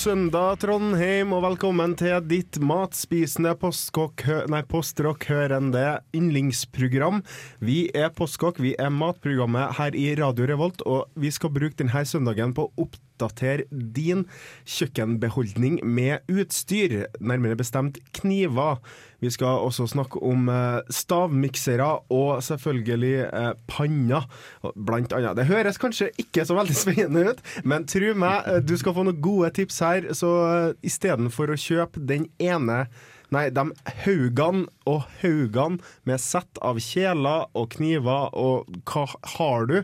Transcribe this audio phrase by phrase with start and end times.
[0.00, 5.82] Søndag, Trondheim, og velkommen til ditt matspisende postrock-hørende
[6.16, 7.20] yndlingsprogram.
[7.60, 12.04] Vi er Postkokk, vi er matprogrammet her i Radio Revolt, og vi skal bruke denne
[12.08, 12.88] søndagen på å
[13.20, 14.24] oppdatere din
[14.68, 18.80] kjøkkenbeholdning med utstyr, nærmere bestemt kniver.
[19.20, 24.26] Vi skal også snakke om eh, stavmiksere og selvfølgelig eh, panner,
[24.74, 25.36] blant annet.
[25.36, 29.04] Det høres kanskje ikke så veldig spennende ut, men tro meg, eh, du skal få
[29.04, 30.10] noen gode tips her.
[30.16, 32.86] Så eh, istedenfor å kjøpe den ene
[33.30, 33.62] Nei, de
[34.02, 35.78] haugene og haugene
[36.08, 39.04] med sett av kjeler og kniver og hva
[39.36, 39.76] har du,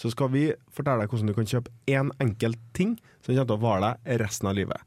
[0.00, 3.58] så skal vi fortelle deg hvordan du kan kjøpe én enkelt ting som kommer til
[3.58, 4.80] å vare deg resten av livet.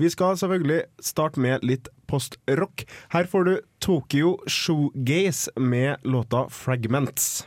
[0.00, 2.86] Vi skal selvfølgelig starte med litt postrock.
[3.12, 3.54] Her får du
[3.84, 7.44] Tokyo Shoegaze med låta 'Fragments'.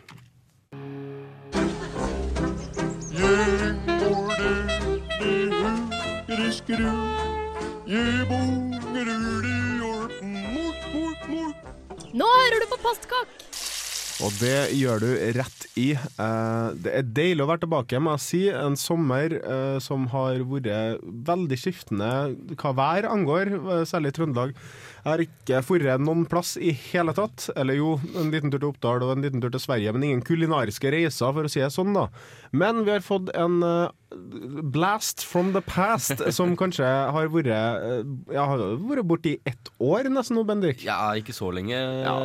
[12.14, 13.32] Nå hører du på Postkokk!
[14.22, 15.88] Og det gjør du rett i.
[15.98, 18.42] Eh, det er deilig å være tilbake, må jeg si.
[18.54, 22.12] En sommer eh, som har vært veldig skiftende
[22.62, 24.54] hva vær angår, eh, særlig i Trøndelag.
[25.04, 27.50] Jeg har ikke dratt noen plass i hele tatt.
[27.60, 30.22] Eller jo, en liten tur til Oppdal og en liten tur til Sverige, men ingen
[30.24, 32.06] kulinariske reiser, for å si det sånn, da.
[32.56, 33.90] Men vi har fått en eh,
[34.74, 38.00] blast from the past, som kanskje har vært eh,
[38.32, 40.86] Ja, har vært borti ett år nesten nå, Bendik.
[40.88, 41.76] Ja, ikke så lenge.
[41.76, 42.16] Ja,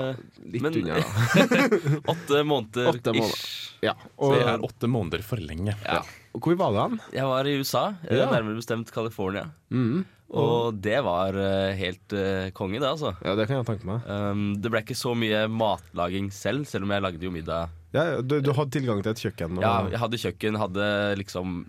[0.47, 1.66] litt men unna, da.
[2.14, 3.34] åtte måneder Åtte måneder.
[3.34, 3.75] ish.
[3.82, 5.75] Ja, Det og, er åtte måneder for lenge.
[5.82, 6.00] Ja.
[6.43, 7.00] Hvor var det han?
[7.15, 8.31] Jeg var i USA, eh, Ja.
[8.31, 9.47] nærmere bestemt California.
[9.71, 10.04] Mm.
[10.28, 13.15] Og det var eh, helt uh, konge, det, altså.
[13.25, 14.04] Ja, det kan jeg tenke meg.
[14.04, 17.71] Um, det ble ikke så mye matlaging selv, selv om jeg lagde jo middag.
[17.97, 19.56] Ja, du, du hadde tilgang til et kjøkken?
[19.56, 21.62] Og, Ja, jeg hadde kjøkken, hadde liksom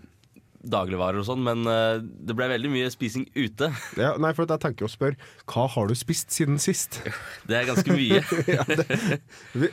[0.60, 3.70] dagligvarer og sånn, men uh, det ble veldig mye spising ute.
[4.00, 5.18] Ja, nei, for jeg tenker å spørre
[5.50, 7.00] Hva har du spist siden sist?
[7.48, 8.20] Det er ganske mye.
[8.54, 8.86] ja, det,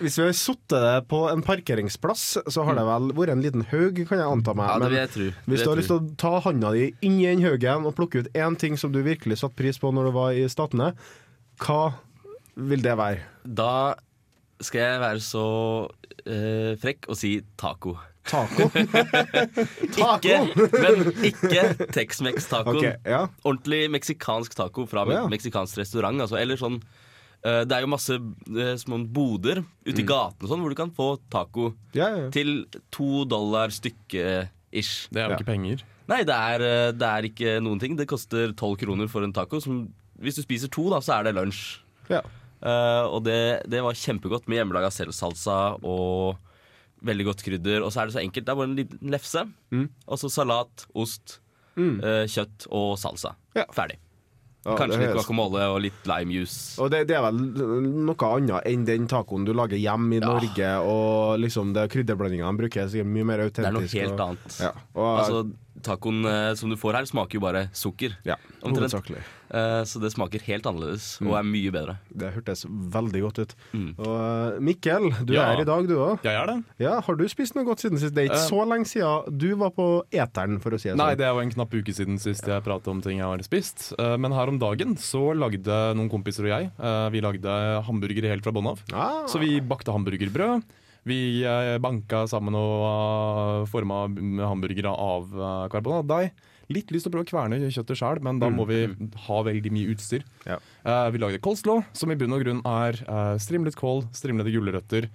[0.01, 4.01] hvis vi har sittet på en parkeringsplass, så har det vel vært en liten haug,
[4.09, 4.71] kan jeg anta meg.
[4.71, 5.29] Ja, det vil jeg tro.
[5.51, 8.23] hvis du har lyst til å ta handa di inn i den haugen og plukke
[8.23, 10.91] ut én ting som du virkelig satte pris på når du var i Statene,
[11.63, 11.81] hva
[12.57, 13.23] vil det være?
[13.43, 13.95] Da
[14.63, 15.47] skal jeg være så
[15.87, 17.97] uh, frekk og si taco.
[18.27, 18.67] Taco?
[19.97, 20.17] taco?
[20.17, 20.37] Ikke,
[20.77, 21.63] men ikke
[21.95, 22.79] Tex-Mex-tacoen.
[22.81, 23.23] Okay, ja.
[23.47, 25.25] Ordentlig meksikansk taco fra oh, ja.
[25.31, 26.19] meksikansk restaurant.
[26.25, 30.51] Altså, eller sånn eh, Det er jo masse eh, små boder ute i gaten og
[30.51, 32.27] sånn, hvor du kan få taco Ja, ja.
[32.35, 35.07] til to dollar stykket-ish.
[35.11, 35.39] Det er jo Ja.
[35.39, 35.85] ikke penger.
[36.07, 37.95] Nei, det er, eh, det er ikke noen ting.
[37.99, 39.59] Det koster tolv kroner for en taco.
[39.63, 39.87] Som,
[40.23, 41.79] hvis du spiser to, da, så er det lunsj.
[42.09, 42.21] ja.
[42.57, 46.39] Eh, og det, det var kjempegodt med hjemmelaga selvsalsa og
[47.05, 47.83] veldig godt krydder.
[47.85, 48.45] Og så er det så enkelt.
[48.45, 49.45] Det er bare en liten lefse.
[49.71, 49.89] Mm.
[50.07, 51.39] Og så salat, ost,
[51.77, 51.99] Mm.
[52.03, 53.35] eh, kjøtt og salsa.
[53.53, 53.65] Ja.
[53.71, 53.99] Ferdig.
[54.65, 56.79] Ja, Kanskje litt guacamole og litt limejuice.
[56.81, 60.25] Og det, det er vel noe annet enn den tacoen du lager hjemme i Ja.
[60.27, 63.61] Norge, og liksom det krydderblandingene bruker, er sikkert mye mer autentisk.
[63.61, 64.57] Det er noe helt og, annet.
[64.59, 65.43] Ja, og, Altså,
[65.83, 68.15] Tacoen eh, som du får her, smaker jo bare sukker.
[68.25, 68.91] ja, omtrent.
[68.91, 69.21] hovedsakelig.
[69.49, 71.27] Eh, så det smaker helt annerledes Mm.
[71.29, 71.97] og er mye bedre.
[72.11, 73.55] Det hørtes veldig godt ut.
[73.73, 73.93] Mm.
[73.99, 75.43] Og eh, Mikkel, du Ja.
[75.43, 76.19] er her i dag, du òg.
[76.23, 76.63] Jeg er det.
[76.79, 78.13] Ja, har du spist noe godt siden sist?
[78.13, 78.49] Det er ikke Eh.
[78.49, 81.17] så lenge siden du var på eteren, for å si det Nei, sånn.
[81.17, 83.93] det er jo en knapp uke siden sist jeg pratet om ting jeg har spist.
[83.97, 88.27] Eh, Men her om dagen så lagde noen kompiser og jeg eh, Vi lagde hamburgere
[88.29, 88.79] helt fra bånn av.
[88.91, 90.63] Ah, Så vi bakte hamburgerbrød.
[91.07, 94.05] Vi eh, banka sammen og uh, forma
[94.47, 96.31] hamburgere av uh, karbonatdeig.
[96.73, 98.81] Litt lyst til å prøve å kverne kjøttet sjøl, men da må vi
[99.27, 100.25] ha veldig mye utstyr.
[100.47, 100.57] Ja.
[100.83, 105.07] Uh, vi lagde coleslaw, som i bunn og grunn er uh, strimlet kål, strimlede gulrøtter,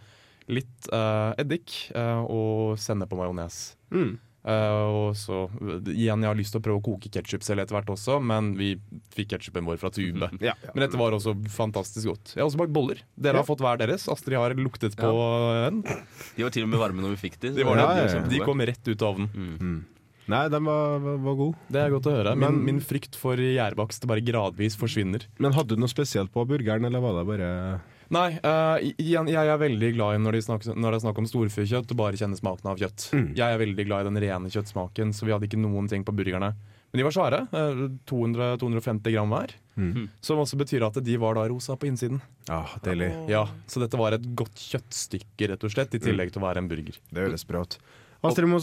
[0.52, 3.62] litt uh, eddik eh, og sennep og majones.
[3.94, 4.12] mm.
[4.42, 5.44] Eh, og så
[5.86, 8.52] igjen, jeg har lyst til å prøve å koke ketsjup selv etter hvert også, men
[8.58, 8.72] vi
[9.14, 10.28] fikk ketsjupen vår fra tube.
[10.42, 10.72] ja, ja.
[10.74, 12.34] Men dette var også fantastisk godt.
[12.34, 13.04] Jeg har også bakt boller.
[13.14, 14.08] Dere har fått hver deres.
[14.10, 15.12] Astrid har luktet på
[15.68, 15.82] en.
[16.34, 17.54] De var til og med varme når vi fikk de.
[17.60, 17.86] De, var det.
[17.86, 18.26] ja, ja.
[18.34, 19.30] de kom rett ut av ovnen.
[19.62, 19.80] Mm.
[20.32, 21.62] Nei, den var, var, var god.
[21.74, 22.34] Det er godt å høre.
[22.38, 25.26] Min, Men- min frykt for gjærbakst bare gradvis forsvinner.
[25.42, 27.48] Men hadde du noe spesielt på burgeren, eller var det bare
[28.12, 31.20] Nei, uh, igjen, jeg er veldig glad i når, de snakker, når det er snakk
[31.22, 33.06] om storfekjøtt og bare kjenne smaken av kjøtt.
[33.16, 33.30] Mm.
[33.38, 36.14] Jeg er veldig glad i den rene kjøttsmaken, så vi hadde ikke noen ting på
[36.18, 36.52] burgerne.
[36.92, 37.38] Men de var svære.
[37.56, 37.78] eh,
[38.10, 39.54] 200-250 gram hver.
[39.80, 40.10] Mm.
[40.20, 42.20] Som også betyr at de var da rosa på innsiden.
[42.50, 43.08] Ja, deilig.
[43.32, 46.60] Ja, Så dette var et godt kjøttstykke, rett og slett, i tillegg til å være
[46.60, 47.00] en burger.
[47.08, 47.78] Det høres bra ut.
[48.22, 48.60] Astrid må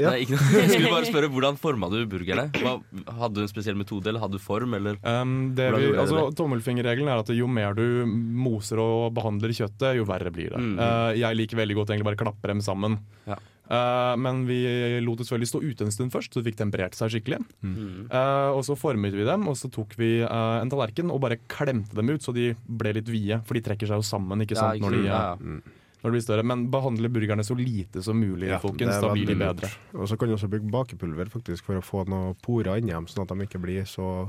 [0.00, 0.10] Ja.
[0.10, 0.50] Nei, ikke noe.
[0.58, 2.48] Jeg skulle bare spørre, Hvordan forma du burgerne?
[2.50, 4.74] Hadde du en spesiell metode, eller hadde du form?
[4.74, 4.98] Eller?
[5.06, 10.06] Um, det vi, altså, tommelfingerregelen er at jo mer du moser og behandler kjøttet, jo
[10.08, 10.62] verre blir det.
[10.62, 10.76] Mm.
[10.80, 12.98] Uh, jeg liker veldig godt egentlig bare klappe dem sammen.
[13.28, 13.38] Ja.
[13.64, 14.58] Uh, men vi
[15.00, 17.38] lot det selvfølgelig stå ute en stund først, så det fikk temperert seg skikkelig.
[17.62, 18.10] Mm.
[18.10, 21.38] Uh, og så formet vi dem, og så tok vi uh, en tallerken og bare
[21.46, 23.40] klemte dem ut, så de ble litt vide.
[23.46, 25.80] For de trekker seg jo sammen ikke sant, Ja, ikke når, de, uh, Ja, ja.
[26.04, 26.44] Når de blir større.
[26.44, 29.00] Men behandle burgerne så lite som mulig, Ja, folkens.
[29.00, 29.72] Da blir de bedre.
[29.96, 33.08] Og så kan du også bruke bakepulver faktisk for å få noen porer inni dem,
[33.08, 34.28] sånn at de ikke blir så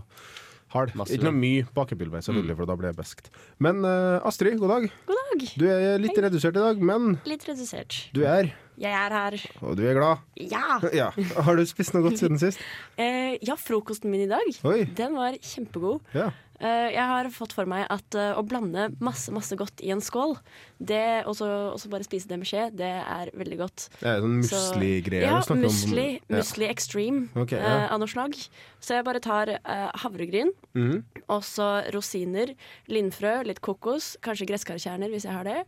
[0.73, 0.95] harde.
[0.97, 1.19] Massive.
[1.19, 3.29] Ikke noe mye bakepulver, selvfølgelig, for da blir det beskt.
[3.63, 4.87] Men uh, Astrid, god dag.
[5.07, 5.45] God dag.
[5.59, 7.99] Du er litt redusert i dag, men Litt redusert.
[8.15, 8.49] du er,
[8.79, 9.35] Jeg er her.
[9.61, 10.23] og du er glad.
[10.39, 10.79] Ja!
[10.95, 11.11] Ja.
[11.43, 12.59] Har du spist noe godt siden sist?
[12.97, 14.85] Eh, ja, frokosten min i dag, Oi.
[14.95, 15.99] den var kjempegod.
[16.15, 16.29] Ja.
[16.59, 20.03] Eh, jeg har fått for meg at eh, å blande masse, masse godt i en
[20.03, 20.37] skål,
[20.79, 23.87] det, og så bare spise det med skje, det er veldig godt.
[23.99, 25.61] Det er sånn Så- musli-greier Ja, du snakker om.
[25.67, 26.35] musli, Ja.
[26.37, 27.87] musli extreme okay, ja.
[27.87, 28.35] uh, av noe slag.
[28.79, 31.03] Så jeg bare tar uh, havregryn, mm.
[31.27, 32.55] og så rosiner,
[32.87, 35.65] lindfrø, litt kokos, kanskje gresskarkjerner hvis jeg har det.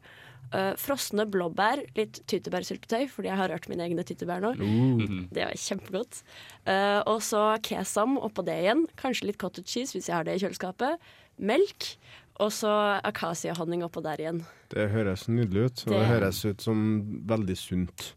[0.56, 4.54] Eh, frosne blåbær, litt tyttebærsyltetøy, fordi jeg har rørt mine egne tyttebær nå.
[4.56, 5.28] Mm.
[5.36, 6.22] Det var kjempegodt.
[6.68, 8.86] Uh, og så kesam oppå det igjen.
[9.00, 11.04] Kanskje litt cottage cheese hvis jeg har det i kjøleskapet.
[11.38, 11.92] Melk.
[12.40, 12.70] Og så
[13.08, 14.44] akasiahonning oppå der igjen.
[14.72, 16.84] Det høres nydelig ut, og det Det- høres ut som
[17.28, 18.14] veldig sunt.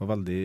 [0.00, 0.38] Og veldig,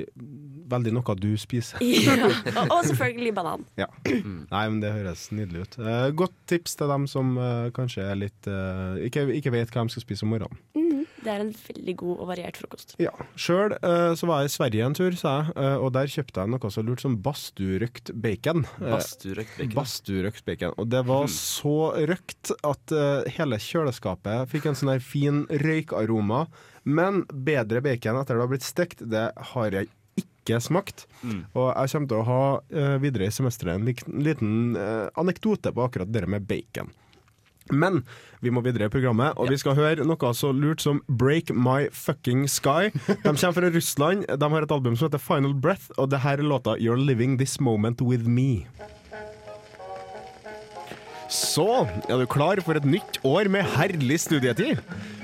[0.68, 1.80] veldig noe du spiser.
[2.06, 2.28] Ja.
[2.60, 3.66] og, og selvfølgelig banan.
[3.80, 3.88] Ja.
[4.06, 5.78] Nei, men det høres nydelig ut.
[5.80, 9.84] Eh, godt tips til dem som eh, kanskje er litt eh, ikke, ikke vet hva
[9.88, 10.60] de skal spise om morgenen.
[11.26, 12.96] Det er en veldig god og variert frokost.
[13.02, 13.14] Ja.
[13.40, 16.44] Sjøl eh, så var jeg i Sverige en tur, sa jeg, eh, og der kjøpte
[16.44, 18.66] jeg noe så lurt som basturøkt bacon.
[18.80, 19.76] Basturøkt bacon.
[19.80, 20.78] Basturøkt bacon.
[20.82, 21.76] Og det var så
[22.14, 26.46] røkt at eh, hele kjøleskapet fikk en sånn her fin røykaroma.
[26.86, 29.90] Men bedre bacon etter det har blitt stekt, det har jeg
[30.22, 31.08] ikke smakt.
[31.24, 31.42] Mm.
[31.58, 35.88] Og jeg kommer til å ha eh, videre i semesteret en liten eh, anekdote på
[35.88, 36.94] akkurat det med bacon.
[37.74, 38.04] Men
[38.46, 41.88] vi må videre i programmet, og vi skal høre noe så lurt som Break My
[41.90, 42.92] Fucking Sky.
[42.94, 44.28] De kommer fra Russland.
[44.30, 47.40] De har et album som heter Final Breath, og det her er låta You're Living
[47.42, 48.68] This Moment With Me.
[51.32, 54.80] Så er du klar for et nytt år med herlig studietid?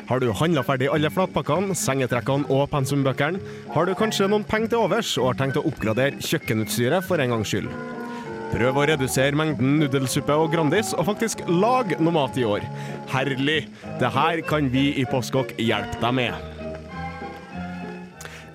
[0.09, 3.39] Har du handla ferdig alle flatpakkene, sengetrekkene og pensumbøkene?
[3.71, 7.37] Har du kanskje noen penger til overs og har tenkt å oppgradere kjøkkenutstyret for en
[7.37, 7.69] gangs skyld?
[8.51, 12.65] Prøv å redusere mengden nudelsuppe og Grandis, og faktisk lag noe mat i år.
[13.13, 13.61] Herlig!
[14.01, 16.51] Det her kan vi i Postkokk hjelpe deg med.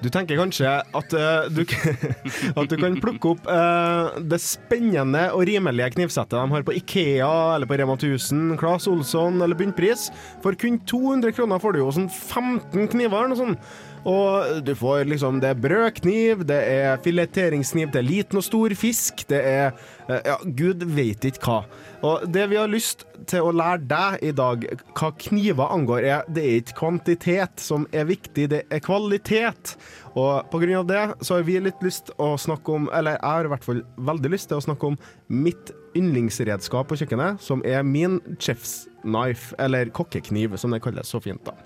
[0.05, 1.63] Du tenker kanskje at, uh, du,
[2.61, 7.33] at du kan plukke opp uh, det spennende og rimelige knivsettet de har på Ikea
[7.57, 10.11] eller på Rema 1000, Claes Olsson eller Bunnpris.
[10.45, 13.77] For kun 200 kroner får du jo sånn 15 kniver eller noe sånt.
[14.07, 19.27] Og du får liksom Det er brødkniv, det er fileteringskniv til liten og stor fisk,
[19.31, 19.67] det er
[20.09, 21.59] eh, Ja, gud veit ikke hva.
[22.07, 26.29] Og det vi har lyst til å lære deg i dag, hva kniver angår, er
[26.31, 29.75] det er ikke kvantitet som er viktig, det er kvalitet.
[30.15, 33.25] Og på grunn av det så har vi litt lyst å snakke om, eller jeg
[33.27, 33.83] har i hvert fall
[34.13, 35.01] veldig lyst til å snakke om
[35.33, 41.23] mitt yndlingsredskap på kjøkkenet, som er min chef's knife, eller kokkekniv, som det kalles så
[41.25, 41.57] fint, da.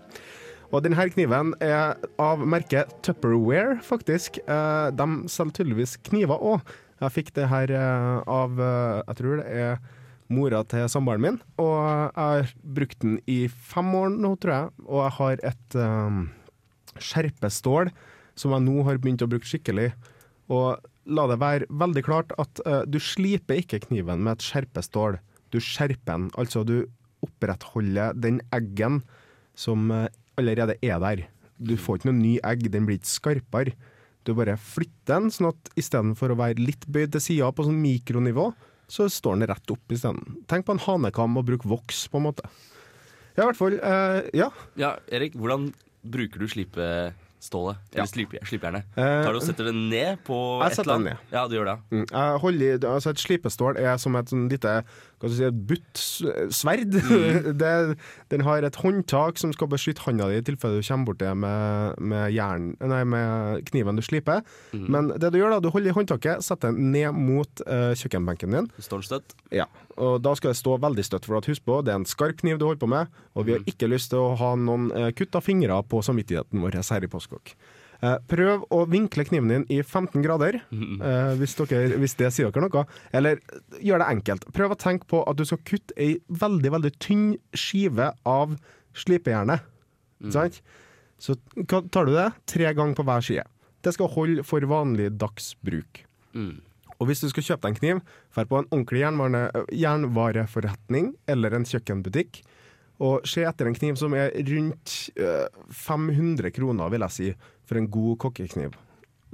[0.70, 4.38] Og denne kniven er av merket Tupperware, faktisk.
[4.46, 6.68] Eh, de selger tydeligvis kniver òg.
[7.00, 9.80] Jeg fikk det her eh, av eh, Jeg tror det er
[10.30, 11.40] mora til samboeren min.
[11.58, 14.84] Og jeg har brukt den i fem år nå, tror jeg.
[14.86, 16.22] Og jeg har et um,
[17.02, 17.90] skjerpestål
[18.38, 19.88] som jeg nå har begynt å bruke skikkelig.
[20.54, 20.78] Og
[21.10, 25.18] la det være veldig klart at uh, du sliper ikke kniven med et skjerpestål.
[25.50, 26.30] Du skjerper den.
[26.38, 26.84] Altså, du
[27.26, 29.02] opprettholder den eggen
[29.58, 29.90] som
[30.40, 31.24] allerede er der.
[31.60, 33.76] Du får ikke noe ny egg, den blir ikke skarpere.
[34.24, 37.80] Du bare flytter den, sånn at istedenfor å være litt bøyd til sida på sånn
[37.80, 38.50] mikronivå,
[38.90, 40.40] så står den rett opp isteden.
[40.50, 42.48] Tenk på en hanekam og bruk voks, på en måte.
[43.36, 43.78] Ja, i hvert fall.
[43.78, 44.50] Eh, ja.
[44.80, 45.70] Ja, Erik, hvordan
[46.02, 46.48] bruker du
[47.40, 47.76] slipestålet?
[47.92, 48.06] Eller Ja.
[48.06, 48.84] slipe, slipejernet?
[48.96, 51.18] Eh, Tar du og setter det ned på Jeg et eller annet?
[51.32, 51.78] Ja, du gjør det.
[51.90, 52.06] Mm,
[52.60, 54.84] i, altså Et slipestål er som et sånn lite
[55.20, 56.00] hva si, butt
[56.50, 56.94] sverd.
[57.60, 57.96] det,
[58.30, 61.98] den har et håndtak som skal beskytte handa di i tilfelle du kommer borti med,
[62.00, 64.40] med, jern, nei, med kniven du sliper.
[64.72, 68.56] Men det du gjør da, du holder i håndtaket, setter den ned mot uh, kjøkkenbenken
[68.56, 68.70] din.
[68.80, 69.36] Står den støtt?
[69.52, 69.68] Ja,
[70.00, 72.40] og Da skal det stå veldig støtt, for at husk på, det er en skarp
[72.40, 75.10] kniv du holder på med, og vi har ikke lyst til å ha noen eh,
[75.16, 77.54] kutta fingre på samvittigheten vår her i Postkokk.
[78.00, 82.50] Eh, prøv å vinkle kniven din i 15 grader, eh, hvis, dere, hvis det sier
[82.50, 82.84] dere noe.
[83.12, 84.46] Eller eh, gjør det enkelt.
[84.56, 88.56] Prøv å tenke på at du skal kutte ei veldig, veldig tynn skive av
[88.96, 89.66] slipejernet.
[90.32, 90.60] Sant?
[91.20, 91.36] Så
[91.68, 93.44] tar du det tre ganger på hver side.
[93.84, 96.02] Det skal holde for vanlig dagsbruk.
[96.36, 96.58] Mm.
[97.00, 98.00] Og hvis du skal kjøpe deg en kniv,
[98.36, 99.00] dra på en ordentlig
[99.80, 102.42] jernvareforretning eller en kjøkkenbutikk,
[103.00, 107.30] og se etter en kniv som er rundt eh, 500 kroner, vil jeg si,
[107.68, 108.76] for en god kokkekniv.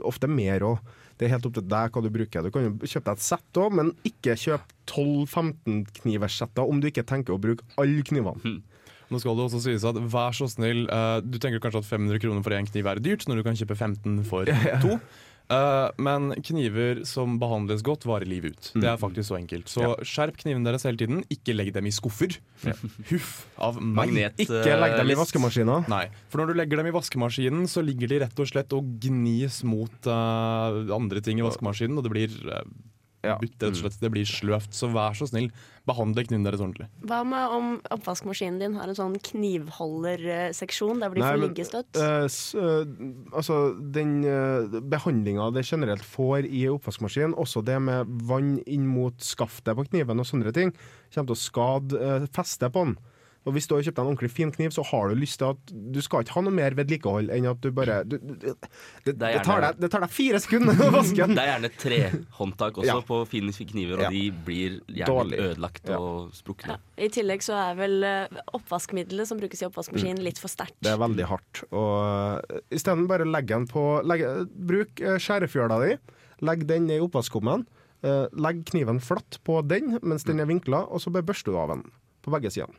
[0.06, 0.94] Ofte mer òg.
[1.16, 2.44] Det er helt opp til deg hva du bruker.
[2.44, 6.90] Du kan jo kjøpe deg et sett òg, men ikke kjøp 12-15 kniversetter om du
[6.90, 8.58] ikke tenker å bruke alle knivene.
[9.06, 12.20] Nå skal det også sies at vær så snill, eh, du tenker kanskje at 500
[12.22, 14.50] kroner for én kniv er dyrt, når du kan kjøpe 15 for
[14.84, 14.98] to.
[15.46, 18.70] Eh, men kniver som behandles godt, varer livet ut.
[18.74, 19.70] Det er faktisk så enkelt.
[19.70, 21.22] Så skjerp knivene deres hele tiden.
[21.32, 22.38] Ikke legg dem i skuffer.
[23.10, 24.06] Huff av meg.
[24.06, 25.78] Magnet Ikke legg dem i eh, vaskemaskina.
[25.92, 28.90] Nei, for når du legger dem i vaskemaskinen, så ligger de rett og slett og
[29.02, 32.64] gnis mot uh, andre ting i vaskemaskinen, og det blir uh,
[33.24, 33.38] Ja.
[33.42, 34.74] rett og slett, det blir sløvt.
[34.76, 35.48] Så vær så snill,
[35.88, 36.86] behandle knivene deres ordentlig.
[37.06, 41.98] Hva med om oppvaskmaskinen din har en sånn knivholderseksjon der hvor de Nei, får liggestøtt?
[41.98, 42.84] Uh, s- eh,
[43.34, 43.58] altså,
[43.94, 49.76] den uh, behandlinga det generelt får i oppvaskmaskinen, også det med vann inn mot skaftet
[49.78, 50.72] på kniven og sånne ting,
[51.14, 52.96] kommer til å skade uh, festet på den.
[53.46, 55.52] Og Hvis du har kjøpt deg en ordentlig fin kniv, så har du lyst til
[55.54, 58.56] at du skal ikke ha noe mer vedlikehold enn at du bare du, du, det,
[59.06, 61.34] det, Det tar deg, det tar deg fire sekunder å vaske den!
[61.38, 62.96] Det er gjerne trehåndtak også Ja.
[63.06, 64.10] på fine kniver, og Ja.
[64.10, 65.38] de blir gjerne Dårlig.
[65.44, 65.98] ødelagt Ja.
[66.02, 66.74] og sprukne.
[66.74, 67.04] Ja.
[67.06, 70.74] I tillegg så er vel eh, oppvaskmiddelet som brukes i oppvaskmaskinen litt for sterkt.
[70.82, 71.62] Det er veldig hardt.
[71.70, 75.94] Og uh, isteden bare legg den på legge, Bruk uh, skjærefjøla di.
[76.42, 77.64] Legg den i oppvaskkummen.
[78.06, 81.72] Legg kniven flatt på den mens den er vinkla, og så bare børster du av
[81.72, 81.86] den
[82.22, 82.76] på begge sidene.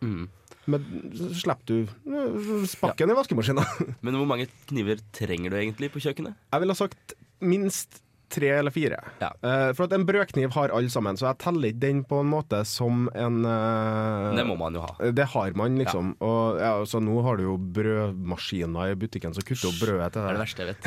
[0.00, 0.28] Mm.
[0.70, 0.84] Men
[1.16, 3.64] så slipper du spakken spakken i vaskemaskina.
[4.04, 6.36] Men hvor mange kniver trenger du egentlig på kjøkkenet?
[6.52, 8.98] Jeg ville ha sagt minst tre eller fire.
[9.20, 9.30] Ja.
[9.42, 12.30] Uh, for at en brødkniv har alle sammen, så jeg teller ikke den på en
[12.30, 15.10] måte som en uh, Det må man jo ha.
[15.16, 16.14] Det har man, liksom.
[16.24, 20.22] Og ja, så nå har du jo brødmaskiner i butikken som kutter opp brødet til
[20.22, 20.80] Det er det verste jeg vet.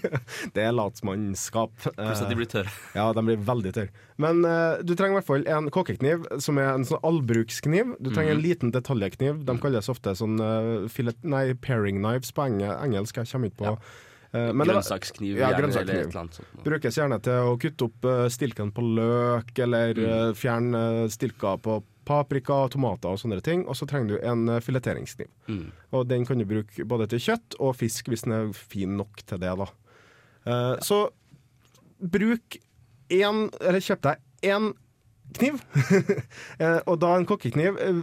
[0.54, 1.74] Det er latsmannskap.
[1.90, 2.72] Pluss at de blir tørre.
[2.96, 4.06] Ja, de blir veldig tørre.
[4.20, 7.96] Men uh, du trenger i hvert fall en kokekniv, som er en sånn allbrukskniv.
[7.98, 9.42] Du trenger en liten detaljekniv.
[9.46, 10.38] De kalles ofte sånn
[10.92, 13.20] filet, nei, pairing knives på engelsk.
[13.20, 13.72] Jeg kommer ikke på.
[13.74, 14.02] Eh,
[14.52, 15.90] men Grønnsakskniv Ja, grønnsakskniv.
[15.94, 16.62] eller et eller annet sånt.
[16.64, 20.34] brukes gjerne til å kutte opp eh, stilken på løk, eller mm.
[20.40, 23.62] fjerne eh, stilker på paprika, tomater og sånne ting.
[23.70, 25.30] Og så trenger du en eh, fileteringskniv.
[25.48, 25.66] Mm.
[25.96, 29.22] Og den kan du bruke både til kjøtt og fisk, hvis den er fin nok
[29.24, 29.54] til det.
[29.62, 29.68] da.
[30.44, 30.98] Eh, Så
[32.00, 32.58] bruk
[33.14, 34.72] én, eller kjøp deg én
[35.38, 35.60] kniv.
[36.62, 37.76] Eh, og da en kokkekniv.
[37.82, 38.02] eh,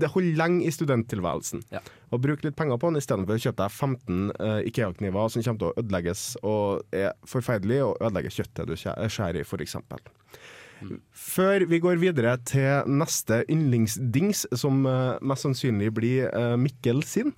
[0.00, 1.64] Det holder lenge i studenttilværelsen.
[1.74, 1.80] Ja.
[2.14, 5.58] Og bruk litt penger på den istedenfor å kjøpe deg 15 eh, Ikea-kniver som kommer
[5.64, 9.76] til å ødelegges og er forferdelig og ødelegger kjøttet du skjæ- skjærer i, f.eks.
[11.12, 17.34] Før vi går videre til neste yndlingsdings, som mest sannsynlig blir Mikkel sin,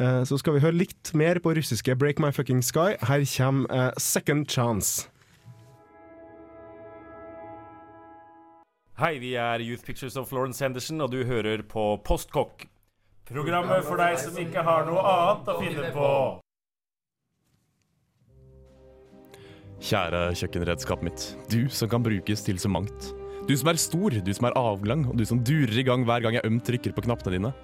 [0.00, 2.96] så skal vi høre litt mer på russiske Break My Fucking Sky.
[3.06, 5.06] Her kommer Second Chance.
[9.00, 12.66] Hei, vi er Youth Pictures of Florence Henderson, og du hører på Postkokk.
[13.30, 16.08] Programmet for deg som ikke har noe annet å finne på.
[19.88, 23.08] Kjære kjøkkenredskapet mitt, du som kan brukes til så mangt.
[23.48, 26.20] Du som er stor, du som er avlang, og du som durer i gang hver
[26.26, 27.56] gang jeg ømt trykker på knappene dine.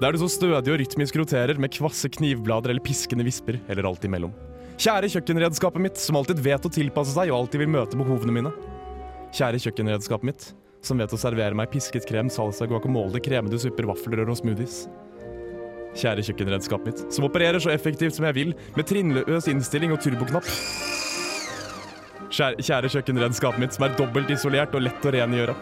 [0.00, 4.08] Der du så stødig og rytmisk roterer med kvasse knivblader eller piskende visper, eller alt
[4.08, 4.32] imellom.
[4.80, 8.60] Kjære kjøkkenredskapet mitt, som alltid vet å tilpasse seg og alltid vil møte behovene mine.
[9.32, 10.42] Kjære kjøkkenredskapet mitt,
[10.84, 14.82] som vet å servere meg pisket krem, salsa, guacamole, kremede supper, vaffelrør og smoothies.
[15.96, 20.50] Kjære kjøkkenredskapet mitt, som opererer så effektivt som jeg vil, med trinnløs innstilling og turboknapp.
[22.28, 25.56] Kjære, kjære kjøkkenredskapet mitt, som er dobbelt isolert og lett å rengjøre.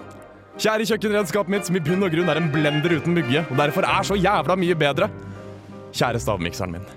[0.59, 3.87] Kjære kjøkkenredskapet mitt, som i bunn og grunn er en blender uten mugge, og derfor
[3.87, 5.13] er så jævla mye bedre.
[5.95, 6.91] Kjære stavmikseren min.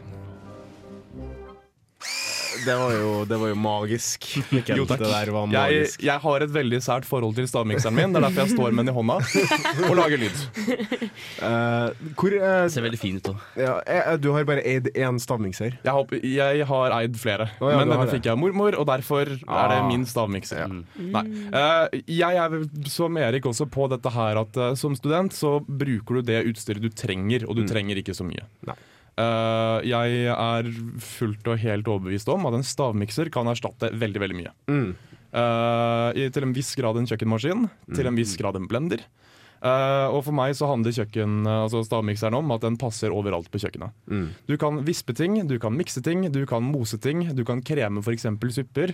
[2.64, 4.28] Det var jo, det var jo magisk.
[4.54, 4.78] Mikkel.
[4.80, 5.02] Jo, takk.
[5.04, 6.04] Det der var Jeg, magisk.
[6.08, 8.86] jeg har et veldig sært forhold til stavmikseren min, det er derfor jeg står med
[8.86, 9.18] den i hånda
[9.90, 10.38] og lager lyd.
[11.42, 11.90] Uh,
[12.20, 13.42] hvor eh, Ser veldig fin ut òg.
[13.60, 15.78] ja, eh, Du har bare eid én stavmikser.
[15.84, 18.88] Jeg, håper, jeg har eid flere, oh, ja, men denne fikk jeg av mormor, og
[18.90, 19.88] derfor er det Ah.
[19.90, 20.68] min stavmikser.
[20.72, 20.84] Mm.
[21.14, 21.24] Nei.
[21.52, 22.58] Eh, jeg er
[22.90, 26.90] som Erik også på dette her at som student så bruker du det utstyret du
[26.90, 28.46] trenger, og du trenger ikke så mye.
[28.68, 28.76] Nei.
[29.14, 30.70] Eh, jeg er
[31.06, 34.54] fullt og helt overbevist om at en stavmikser kan erstatte veldig veldig mye.
[34.72, 34.88] Mm.
[35.34, 38.18] Eh, i, til en viss grad en kjøkkenmaskin, til en Mm.
[38.22, 39.04] viss grad en blender.
[39.64, 43.62] Uh, og for meg så handler kjøkken, altså stavmikseren om at den passer overalt på
[43.64, 43.94] kjøkkenet.
[44.12, 44.26] Mm.
[44.46, 48.04] Du kan vispe ting, du kan mikse ting, du kan mose ting, du kan kreme
[48.04, 48.26] f.eks.
[48.52, 48.92] supper.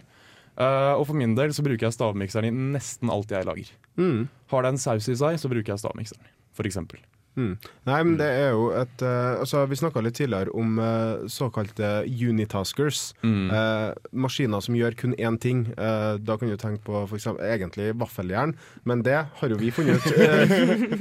[0.59, 3.71] Uh, og for min del så bruker jeg stavmikseren i nesten alt jeg lager.
[3.97, 4.27] Mm.
[4.51, 6.29] Har det en saus i seg, så bruker jeg stavmikseren.
[6.53, 6.99] For eksempel.
[7.37, 7.53] Mm.
[7.87, 12.03] Nei, men det er jo et uh, Altså, vi snakka litt tidligere om uh, såkalte
[12.05, 13.13] unitaskers.
[13.23, 13.51] Mm.
[13.51, 15.63] Uh, maskiner som gjør kun én ting.
[15.77, 18.55] Eh, da kan du tenke på for eksempel, egentlig vaffeljern,
[18.87, 20.11] men det har jo vi funnet ut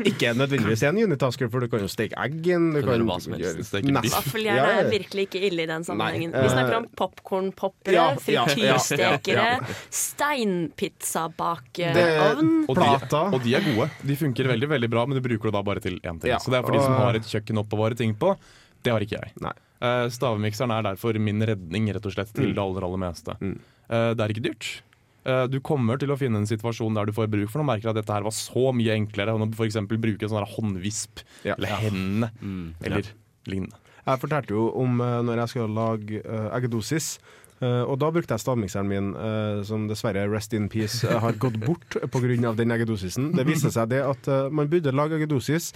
[0.10, 2.66] ikke nødvendigvis en unitasker, for du kan jo steke egg i den.
[3.08, 6.30] Vaffeljern Ja, er virkelig ikke ille i den sammenhengen.
[6.34, 9.64] Vi snakker om popkornpoppere, ja, ja, frityrstekere, ja, ja.
[10.00, 12.50] steinpizzabakeovn.
[12.68, 12.82] Og de,
[13.18, 13.86] og de er gode.
[14.08, 16.30] De funker veldig veldig bra, men du bruker det da bare til én ting.
[16.30, 18.36] Ja, Så det er for de som har et kjøkken å oppbevare ting på.
[18.82, 19.32] Det har ikke jeg.
[19.40, 19.52] Nei.
[19.80, 22.54] Eh, stavmikseren er derfor min redning rett og slett til Mm.
[22.54, 23.36] det aller, aller meste.
[23.40, 23.58] Mm.
[23.90, 24.82] Eh, det er ikke dyrt.
[25.26, 27.66] Eh, du kommer til å finne en situasjon der du får bruk for noe.
[27.76, 30.46] Merker at dette her var så mye enklere enn å for eksempel bruke en sånn
[30.56, 31.54] håndvisp Ja.
[31.58, 32.74] eller hendene Mm.
[32.82, 33.02] eller
[33.46, 33.74] lignende.
[34.06, 37.18] Jeg fortalte jo om uh, når jeg skulle lage uh, eggedosis.
[37.60, 41.58] Uh, og da brukte jeg stavmikseren min, uh, som dessverre rest in peace har gått
[41.60, 42.54] bort pga.
[42.56, 43.34] den eggedosisen.
[43.34, 45.72] Det viste seg det at man burde lage eggedosis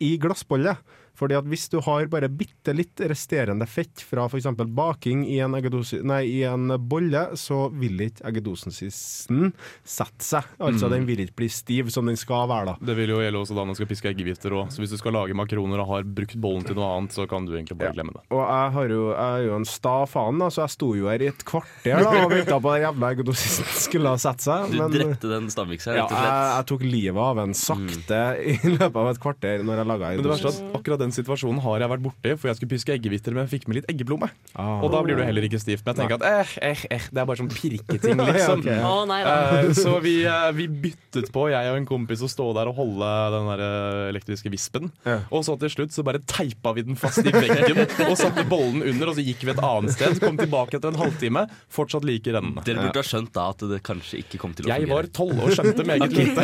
[0.00, 0.76] i glassbolle.
[1.14, 4.48] Fordi at Hvis du har bare bitte litt resterende fett fra f.eks.
[4.74, 9.52] baking i en, nei, i en bolle, så vil ikke eggedosisen
[9.84, 10.48] sette seg.
[10.58, 12.74] Altså Den vil ikke bli stiv som den skal være.
[12.74, 14.72] da Det vil jo gjelde også da man skal piske eggehviter òg.
[14.74, 17.46] Så hvis du skal lage makroner og har brukt bollen til noe annet, så kan
[17.46, 17.96] du egentlig bare Ja.
[17.98, 18.22] glemme det.
[18.34, 21.08] Og jeg, har jo, jeg er jo en sta faen, da, så jeg sto jo
[21.10, 24.70] her i et kvarter da, og venta på den jævla eggedosisen skulle ha sett seg.
[24.72, 26.34] Du men- drepte den stavmikseren, ja, rett og slett?
[26.34, 26.56] slett.
[26.58, 30.24] jeg tok livet av en sakte i løpet av et kvarter når jeg laga Men
[30.24, 33.34] det verste at akkurat den situasjonen har jeg vært borti, for jeg skulle piske eggehviter,
[33.36, 34.30] men jeg fikk med litt eggeplomme.
[34.56, 34.80] Ah.
[34.84, 35.84] Og da blir du heller ikke stivt.
[35.84, 38.64] Men jeg tenker at eh, eh, eh, det er bare sånn pirketing, liksom.
[38.64, 38.80] okay.
[38.80, 39.02] oh.
[39.08, 39.20] Nei.
[39.28, 42.78] Eh, så vi, uh, vi byttet på, jeg og en kompis, å stå der og
[42.80, 44.90] holde den der eh, elektriske vispen.
[45.06, 45.20] Ja.
[45.34, 48.82] Og så til slutt så bare teipa vi den fast i veggen og satte bollen
[48.82, 50.18] under, og så gikk vi et annet sted.
[50.22, 52.64] Kom tilbake etter en halvtime, fortsatt like rennende.
[52.66, 54.96] Dere burde ha skjønt da at det kanskje ikke kom til å Jeg fungere.
[54.96, 56.42] var tolv og skjønte meget lite.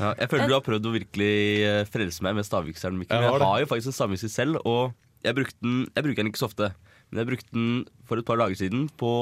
[0.00, 1.32] Ja, jeg føler du har prøvd å virkelig
[1.68, 2.96] eh, frelse meg med stavmikseren.
[3.00, 3.20] Mikkel.
[3.20, 4.94] Jeg har jeg har jo faktisk en stavmikser selv, og
[5.26, 6.70] jeg, den, jeg bruker den ikke så ofte.
[7.10, 7.70] Men jeg brukte den
[8.08, 9.12] for et par dager siden på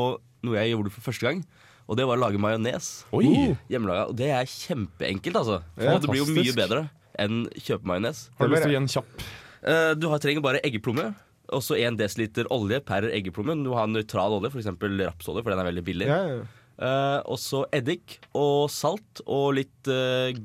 [0.47, 1.43] noe jeg gjorde for første gang.
[1.88, 2.88] Og det var å lage majones.
[3.17, 3.57] Oi!
[3.73, 4.11] Hjemmelaga.
[4.12, 5.62] Og det er kjempeenkelt, altså.
[5.81, 6.83] Ja, det blir jo mye bedre
[7.19, 8.27] enn kjøpe majones.
[8.38, 9.25] Har du lyst til å gi en kjapp?
[9.59, 11.09] Eh, Du har, trenger bare eggeplomme.
[11.57, 13.57] Og så 1 dl olje per eggeplomme.
[13.64, 14.69] Du har nøytral olje, f.eks.
[14.69, 16.11] rapsolje, for den er veldig billig.
[16.12, 16.47] Ja, ja.
[16.79, 20.37] Uh, og så eddik og salt og litt eh,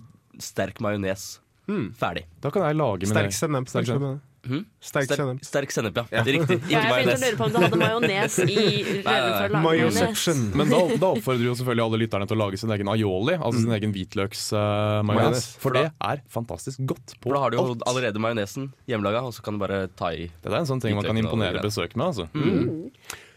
[0.42, 1.40] sterk majones.
[1.68, 1.94] Hmm.
[1.96, 2.26] Ferdig.
[2.44, 3.70] Da kan jeg lage min Sterk sennep.
[3.72, 4.22] Sterk sennep.
[4.44, 4.66] Mhm.
[4.84, 5.38] Sterk sennep.
[5.48, 6.04] sterk sennep, ja.
[6.24, 6.58] Det er riktig.
[6.68, 9.54] Ja, majones jeg begynte å lure på om du hadde majones i.
[9.64, 10.42] Mayoception.
[10.60, 13.62] Men da, da oppfordrer jo selvfølgelig alle lytterne til å lage sin egen aioli, altså
[13.64, 15.08] sin egen hvitløksmajones.
[15.08, 15.48] Majones.
[15.64, 17.38] for det er fantastisk godt på alt.
[17.38, 17.88] da har du jo alt.
[17.88, 20.28] allerede majonesen hjemmelaga, og så kan du bare ta i.
[20.44, 22.12] Det er en sånn ting man kan imponere besøk med.
[22.12, 22.28] altså.
[22.36, 22.92] Mm.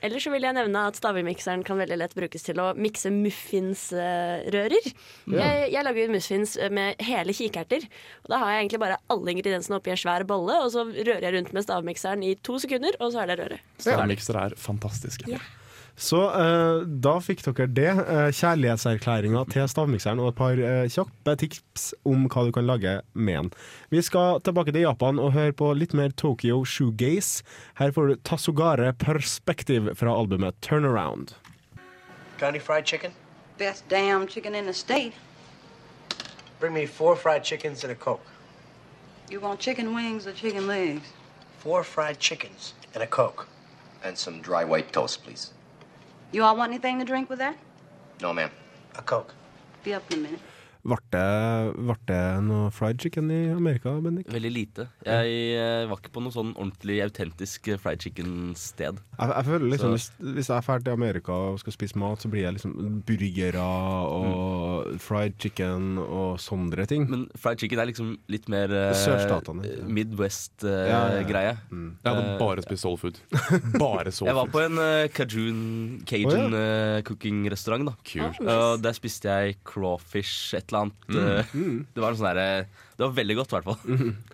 [0.05, 4.89] Ellers så vil jeg nevne at stavmikseren kan veldig lett brukes til å mikse muffinsrører.
[5.33, 7.87] Jeg, jeg lager muffins med hele kikerter.
[8.25, 11.29] Og da har jeg egentlig bare alle ingrediensene oppi en svær bolle, og så rører
[11.29, 13.71] jeg rundt med stavmikseren i to sekunder, og så er det røret.
[13.83, 15.31] Stavmikser er fantastiske.
[15.33, 15.41] Ja.
[15.97, 17.89] Så uh, da fikk dere det.
[18.05, 22.99] Uh, Kjærlighetserklæringa til stavmikseren og et par uh, kjappe tips om hva du kan lage
[23.15, 23.51] med den.
[23.89, 27.41] Vi skal tilbake til Japan og høre på litt mer Tokyo Shoegaze.
[27.81, 31.33] Her får du Tasugare Perspective fra albumet Turnaround.
[32.39, 33.13] Got any fried chicken?
[33.57, 35.15] Best damn chicken in the state.
[36.61, 38.27] Bring me four fried chickens and a Coke.
[39.31, 41.09] You want chicken wings or chicken legs?
[41.59, 43.49] Four fried chickens and a Coke.
[44.05, 45.56] And some dry white toast, please.
[46.33, 47.57] You all want anything to drink with that?
[48.21, 48.51] No, ma'am.
[48.97, 49.35] A Coke.
[49.85, 50.41] Be up in a minute.
[50.87, 54.29] Ble det, det noe fried chicken i Amerika, Bendik?
[54.33, 54.87] Veldig lite.
[55.07, 59.01] Jeg eh, var ikke på noe sånn ordentlig autentisk eh, fried chicken-sted.
[59.17, 62.31] Jeg, jeg føler liksom, hvis, hvis jeg ferdig til Amerika og skal spise mat, så
[62.31, 62.77] blir jeg liksom
[63.09, 67.09] burgere og fried chicken og sånne ting.
[67.11, 69.67] Men fried chicken er liksom litt mer eh, Sørstatene.
[69.67, 69.91] Ja, ja, ja.
[69.99, 71.57] Midwest-greie.
[71.73, 71.91] Mm.
[72.05, 73.19] Jeg hadde Eh, bare spist soul food.
[73.81, 74.31] Bare soul food.
[74.31, 75.61] Jeg var på en uh, Cajun,
[76.09, 77.87] Cajun eh, cooking-restaurant.
[77.89, 78.41] da Kult.
[78.41, 80.76] Og Der spiste jeg crawfish, et eller annet.
[80.85, 81.55] Eh,
[81.97, 83.81] Det var sånn Det var veldig godt, i hvert fall.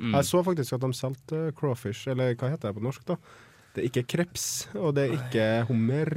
[0.02, 0.12] Mm.
[0.16, 3.18] Jeg så faktisk at de solgte crawfish, eller hva heter det på norsk, da?
[3.72, 6.10] Det er ikke kreps, og det er ikke hummer.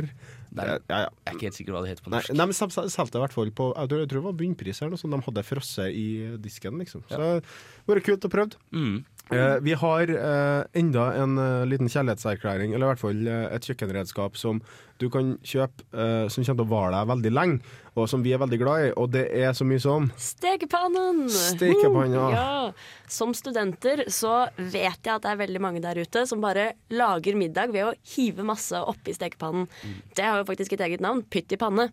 [0.56, 0.66] Nei.
[0.68, 0.98] Ja, ja.
[1.08, 2.32] Jeg er ikke helt sikker på hva det heter på norsk.
[2.36, 4.82] nei, men de solgte i hvert fall på Jeg tror, jeg tror det var bunnpris
[4.84, 6.08] her, noe sånt de hadde frosset i
[6.44, 7.04] disken, liksom.
[7.08, 8.60] Så det hadde vært kult å prøve.
[8.76, 8.98] Mm.
[9.34, 13.66] Eh, vi har eh, enda en eh, liten kjærlighetserklæring, eller i hvert fall eh, et
[13.66, 14.60] kjøkkenredskap som
[15.02, 18.36] du kan kjøpe eh, som kommer til å vare deg veldig lenge, og som vi
[18.36, 21.26] er veldig glad i, og det er så mye som Stekepannen!
[21.34, 22.28] Stekepanna.
[22.28, 23.10] Uh, ja.
[23.12, 27.40] Som studenter så vet jeg at det er veldig mange der ute som bare lager
[27.40, 29.66] middag ved å hive masse oppi stekepannen.
[30.14, 31.90] Det har jo faktisk et eget navn, pytt i panne.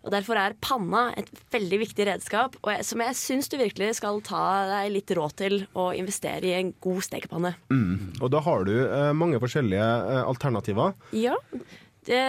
[0.00, 3.92] Og Derfor er panna et veldig viktig redskap og jeg, som jeg syns du virkelig
[3.98, 7.52] skal ta deg litt råd til å investere i en god stekepanne.
[7.72, 8.16] Mm.
[8.20, 10.96] Og da har du eh, mange forskjellige eh, alternativer.
[11.16, 11.36] Ja.
[12.08, 12.22] Det,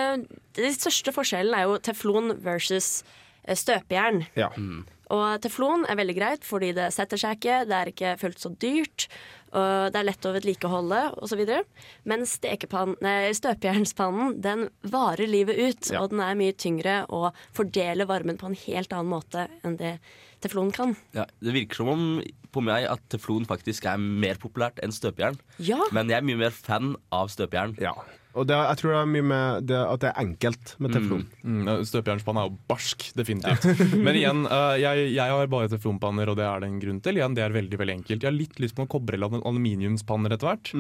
[0.58, 3.06] det største forskjellen er jo teflon versus
[3.46, 4.26] eh, støpejern.
[4.36, 4.52] Ja.
[5.12, 8.52] Og teflon er veldig greit fordi det setter seg ikke, det er ikke fullt så
[8.62, 9.08] dyrt,
[9.52, 11.42] og det er lett å vedlikeholde osv.
[12.08, 16.02] Men støpejernspannen den varer livet ut, Ja.
[16.02, 20.00] og den er mye tyngre og fordeler varmen på en helt annen måte enn det
[20.42, 20.96] teflon kan.
[21.14, 25.38] Ja, det virker som om på meg at teflon faktisk er mer populært enn støpejern.
[25.60, 27.78] Ja, Men jeg er mye mer fan av støpejern.
[27.80, 27.94] Ja.
[28.38, 31.24] Og det, jeg tror det er mye med det, at det er enkelt med teflon.
[31.44, 33.82] Mm, Støpejernspanne er jo barsk, definitivt.
[34.00, 37.20] Men igjen, uh, jeg, jeg har bare teflonpanner, og det er det en grunn til.
[37.20, 38.24] Igjen, det er veldig veldig enkelt.
[38.24, 40.72] Jeg har litt lyst på noen kobre- eller aluminiumspanner etter hvert,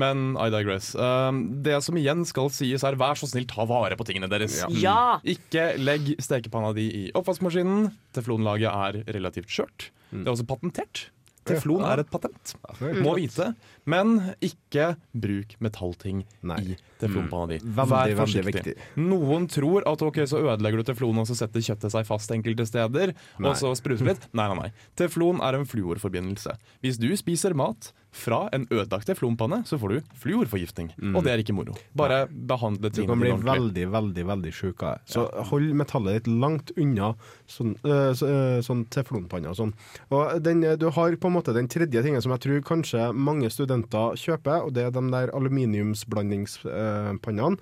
[0.00, 0.92] men I digress.
[0.94, 1.32] Uh,
[1.66, 4.60] det som igjen skal sies, er vær så snill, ta vare på tingene deres.
[4.78, 5.20] ja.
[5.26, 7.90] Ikke legg stekepanna di i oppvaskmaskinen.
[8.14, 9.90] Teflonlaget er relativt skjørt.
[10.10, 11.08] Det er også patentert.
[11.48, 12.52] Teflon er et patent,
[13.00, 13.50] må vite.
[13.88, 16.58] Men ikke bruk metallting Nei.
[16.60, 17.58] i teflonpanna di.
[17.78, 18.74] Vær forsiktig.
[19.00, 22.68] Noen tror at ok, så ødelegger du teflon, og så setter kjøttet seg fast enkelte
[22.68, 23.14] steder.
[23.38, 23.48] Nei.
[23.48, 24.28] Og så spruter det litt.
[24.36, 24.90] Nei, nei, nei.
[25.00, 26.56] Teflon er en fluorforbindelse.
[26.84, 30.90] Hvis du spiser mat fra en ødelagt teflonpanne, så får du fluorforgiftning.
[31.14, 31.74] Og det er ikke moro.
[31.96, 35.02] Bare behandle Du kan bli veldig, veldig veldig sjuk av det.
[35.14, 35.20] Så
[35.50, 37.14] hold metallet ditt langt unna
[37.50, 38.26] sånn, øh, så,
[38.66, 39.72] sånn teflonpanner og sånn.
[40.10, 43.48] Og den, du har på en måte den tredje tingen som jeg tror kanskje mange
[43.52, 47.56] studenter kjøper, og det er de der aluminiumsblandingspannene.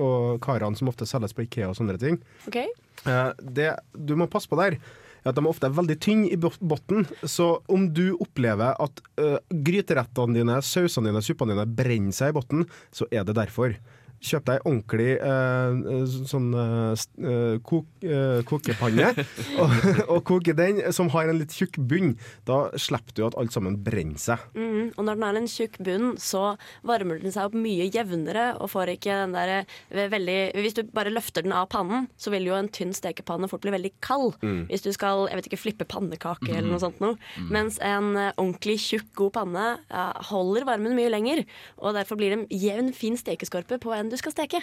[0.00, 2.16] Og karene som ofte selges på Ikea og sånne ting.
[2.48, 2.56] OK?
[2.62, 6.38] Eh, det du må passe på der, er at de ofte er veldig tynne i
[6.38, 7.06] bunnen.
[7.22, 12.38] Så om du opplever at uh, gryterettene dine, sausene dine, suppene dine brenner seg i
[12.38, 13.76] bunnen, så er det derfor.
[14.22, 19.08] Kjøp deg ordentlig eh, sånn eh, eh, kok, eh, kokepanne,
[19.62, 19.72] og,
[20.06, 22.14] og koke den, som har en litt tjukk bunn.
[22.46, 24.44] Da slipper du at alt sammen brenner seg.
[24.54, 26.44] Mm, og når den har en tjukk bunn, så
[26.86, 30.82] varmer den seg opp mye jevnere og får ikke den der eh, veldig Hvis du
[30.94, 34.38] bare løfter den av pannen, så vil jo en tynn stekepanne fort bli veldig kald.
[34.70, 37.18] Hvis du skal jeg vet ikke, flippe pannekake eller noe sånt noe.
[37.50, 41.42] Mens en eh, ordentlig tjukk, god panne ja, holder varmen mye lenger.
[41.82, 44.60] Og derfor blir det en jevn, fin stekeskorpe på en du skal steke.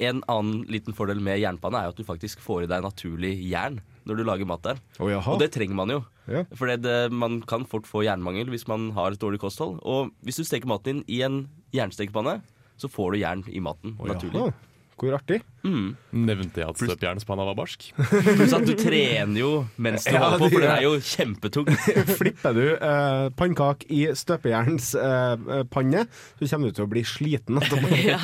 [0.00, 3.34] En annen liten fordel med jernpanne er jo at du faktisk får i deg naturlig
[3.50, 4.78] jern når du lager mat der.
[4.98, 5.34] Oh, jaha.
[5.34, 5.98] Og det trenger man jo.
[6.30, 6.42] Ja.
[6.56, 6.72] For
[7.12, 9.78] man kan fort få jernmangel hvis man har et dårlig kosthold.
[9.84, 11.42] Og hvis du steker maten din i en
[11.76, 12.38] jernstekepanne,
[12.80, 14.40] så får du jern i maten Oh, naturlig.
[14.40, 14.52] jaha.
[15.00, 15.40] Hvor artig.
[15.60, 15.96] Mm.
[16.16, 17.90] Nevnte jeg at støpjernspanna var barsk?
[17.98, 21.68] Pluss at du trener jo mens du Ja, holder på, for den er jo kjempetung.
[22.20, 26.04] Flipper du eh, pannekake i støpejernspanne,
[26.40, 27.60] så kommer du til å bli sliten.
[28.10, 28.20] ja.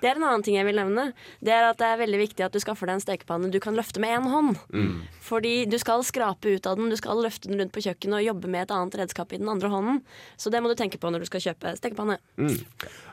[0.00, 1.10] Det er en annen ting jeg vil nevne.
[1.42, 3.76] Det er at det er veldig viktig at du skaffer deg en stekepanne du kan
[3.78, 4.62] løfte med én hånd.
[5.26, 8.26] Fordi du skal skrape ut av den, du skal løfte den rundt på kjøkkenet og
[8.28, 10.00] jobbe med et annet redskap i den andre hånden.
[10.40, 12.18] Så det må du tenke på når du skal kjøpe stekepanne.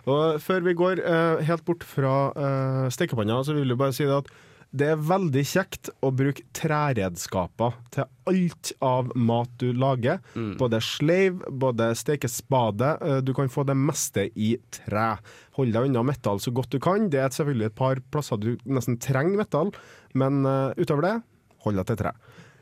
[0.07, 4.05] Og før vi går eh, helt bort fra eh, stekepanna, så vil jeg bare si
[4.05, 4.29] det at
[4.77, 10.19] det er veldig kjekt å bruke træredskaper til alt av mat du lager.
[10.59, 12.89] Både sleiv, både stekespade.
[13.01, 15.17] eh, Du kan få det meste i tre.
[15.57, 17.07] Hold deg unna metall så godt du kan.
[17.09, 19.71] Det er selvfølgelig et par plasser du nesten trenger metall,
[20.13, 21.15] men eh, utover det,
[21.63, 22.11] hold deg til tre.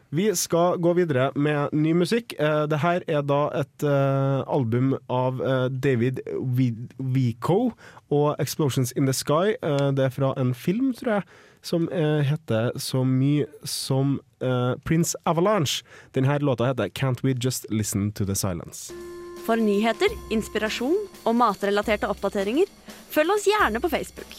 [0.09, 2.35] Vi skal gå videre med ny musikk.
[2.39, 6.21] Eh, det her er da et eh, album av eh, David
[6.99, 7.73] Wico
[8.13, 9.57] og 'Explosions in the Sky'.
[9.95, 11.23] Det er fra en film, tror jeg,
[11.61, 14.19] som heter så mye som
[14.85, 15.83] Prince Avalanche.
[16.13, 18.93] Denne låta heter 'Can't We Just Listen to the Silence'.
[19.45, 22.65] For nyheter, inspirasjon og matrelaterte oppdateringer,
[23.09, 24.31] følg oss gjerne på Facebook.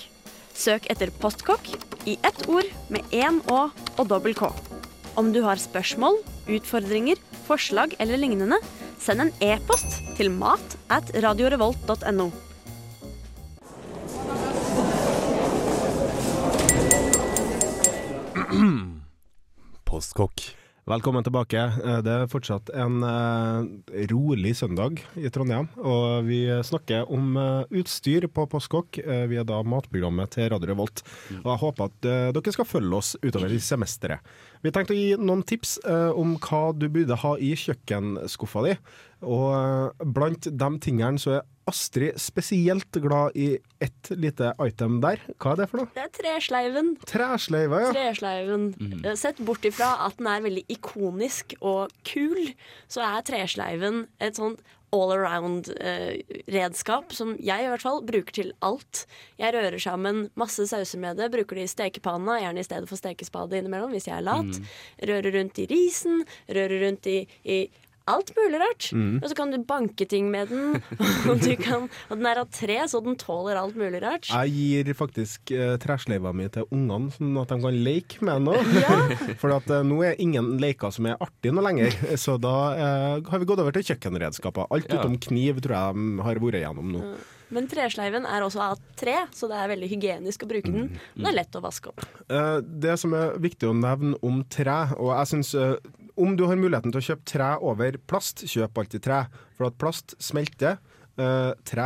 [0.54, 1.68] Søk etter Postkokk
[2.06, 4.75] i ett ord med én Å og dobbel K.
[5.16, 6.18] Om du har spørsmål,
[6.52, 8.58] utfordringer, forslag eller lignende,
[9.00, 12.28] send en e-post til mat at radiorevolt.no.
[19.86, 20.50] Postkokk.
[20.86, 21.58] Velkommen tilbake.
[21.58, 27.80] Eh, Det er fortsatt en eh, rolig søndag i Trondheim, og vi snakker om eh,
[27.80, 29.00] utstyr på Postkokk.
[29.02, 31.02] via vi er da matprogrammet til Radio Revolt,
[31.40, 34.20] og jeg håper at dere skal følge oss utover i semesteret.
[34.66, 38.72] Vi tenkte å gi noen tips eh, om hva du burde ha i kjøkkenskuffa di.
[39.26, 45.22] Og eh, blant de tingene så er Astrid spesielt glad i ett lite item der.
[45.42, 45.90] Hva er det for noe?
[45.94, 46.92] Det er tresleiven.
[47.06, 47.88] Tresleiva, ja.
[47.94, 48.68] Tresleiven.
[48.78, 49.08] Mm.
[49.18, 52.52] Sett bort ifra at den er veldig ikonisk og kul,
[52.90, 54.62] så er tresleiven et sånt
[54.94, 59.06] all around-redskap som jeg i hvert fall bruker til alt.
[59.40, 62.96] Jeg rører sammen masse sauser med det, bruker det i stekepanna, gjerne i stedet for
[63.00, 64.52] stekespade innimellom hvis jeg er lat.
[65.10, 66.16] Rører rundt i risen,
[66.48, 67.58] rører rundt i, i
[68.06, 68.88] alt mulig rart.
[68.94, 70.76] Og så kan du banke ting med den.
[71.30, 74.28] Og, du kan, og den er av tre, så den tåler alt mulig rart.
[74.30, 78.52] Jeg gir faktisk uh, tresleiva mi til ungene, sånn at de kan leke med den
[78.54, 79.36] òg.
[79.42, 81.96] For at, uh, nå er ingen leker som er artige noe lenger.
[82.24, 84.70] Så da uh, har vi gått over til kjøkkenredskaper.
[84.70, 85.00] Alt Ja.
[85.00, 87.02] utom kniv tror jeg de har vært igjennom nå.
[87.54, 90.88] Men tresleiven er også av tre, så det er veldig hygienisk å bruke den.
[91.14, 92.02] Den er lett å vaske opp.
[92.26, 95.76] Eh, det som er viktig å nevne om tre, og jeg synes eh,
[96.16, 99.24] om du har muligheten til å kjøpe tre over plast, kjøp alltid tre.
[99.56, 100.78] For at plast smelter.
[101.16, 101.84] Eh, tre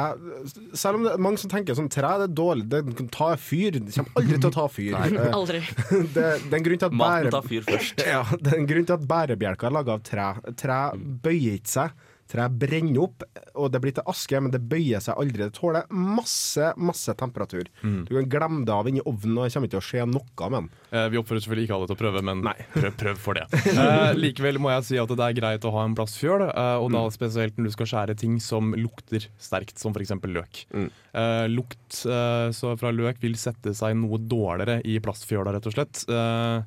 [0.74, 3.28] Selv om det er mange som tenker sånn tre det er dårlig, det kan ta
[3.38, 3.76] fyr.
[3.78, 4.96] Det kommer aldri til å ta fyr.
[4.96, 5.60] Nei, Aldri.
[6.16, 8.02] det, det er en grunn til at Maten tar fyr først.
[8.10, 10.30] Ja, det er en grunn til at bærebjelker er laga av tre.
[10.58, 12.08] Tre bøyer ikke seg.
[12.30, 13.24] Tre brenner opp,
[13.58, 15.48] og det blir til aske, men det bøyer seg aldri.
[15.48, 17.66] Det tåler masse, masse temperatur.
[17.82, 20.50] Du kan glemme det av inni ovnen, og det kommer ikke til å skje noe
[20.50, 20.68] med den.
[20.94, 22.44] Eh, Vi oppfordrer selvfølgelig ikke alle til å prøve, men
[22.76, 23.46] prøv, prøv for det.
[23.80, 26.90] Eh, likevel må jeg si at det er greit å ha en plastfjøl, eh, og
[26.94, 30.14] da spesielt når du skal skjære ting som lukter sterkt, som f.eks.
[30.30, 30.64] løk.
[30.70, 35.74] Eh, lukt eh, så fra løk vil sette seg noe dårligere i plastfjøla, rett og
[35.74, 36.04] slett.
[36.06, 36.60] Eh,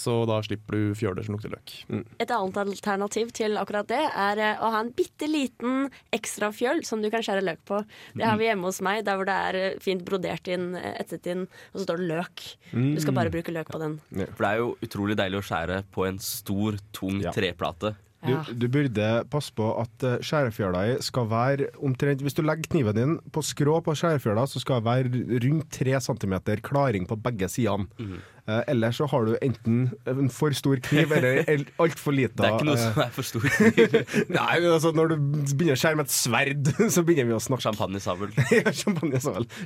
[0.00, 1.74] så da slipper du fjøler som lukter løk.
[2.22, 6.80] Et annet alternativ til akkurat det er eh, å ha en bitte liten ekstra fjøl
[6.88, 7.82] som du kan skjære løk på.
[8.16, 10.96] Det har vi hjemme hos meg, der hvor det er eh, fint brodert inn, eh,
[11.04, 12.46] etset inn, og så står det løk.
[12.72, 13.98] Du skal bare bruke løk på den.
[14.34, 17.30] For det er jo utrolig deilig å skjære på en stor, tung Ja.
[17.36, 17.94] treplate.
[18.20, 18.42] Du, Ja.
[18.52, 23.40] du burde passe på at skjærefjøla skal være omtrent Hvis du legger kniven din på
[23.40, 27.88] skrå på skjærefjøla, så skal det være rundt 3 cm klaring på begge sidene.
[27.98, 28.20] Eh,
[28.70, 29.78] ellers så har du enten
[30.10, 33.28] en for stor kniv eller altfor lita Det er ikke noe eh, som er for
[33.28, 33.96] stor kniv.
[34.36, 35.16] Nei, altså når du
[35.54, 37.62] begynner å skjære med et sverd, så begynner vi å snakke.
[37.70, 38.32] Champagnesabel.
[38.50, 38.72] Ja.